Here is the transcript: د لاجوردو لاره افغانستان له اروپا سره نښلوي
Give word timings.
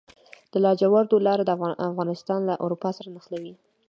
د 0.51 0.53
لاجوردو 0.63 1.23
لاره 1.27 1.43
افغانستان 1.89 2.39
له 2.49 2.53
اروپا 2.63 2.89
سره 2.97 3.07
نښلوي 3.15 3.53